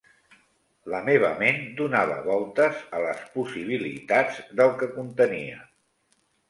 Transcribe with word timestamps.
La 0.93 1.01
meva 1.09 1.29
ment 1.41 1.59
donava 1.81 2.17
voltes 2.29 2.81
a 3.01 3.05
les 3.07 3.23
possibilitats 3.37 4.43
del 4.63 4.77
que 4.83 4.93
contenia. 5.01 5.65